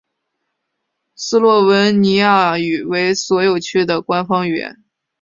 [1.13, 4.83] 斯洛文尼亚语为所有区的官方语言。